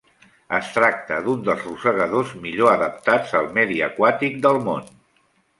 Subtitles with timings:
[0.59, 4.91] Es tracta d'un dels rosegadors millor adaptats al medi aquàtic del món.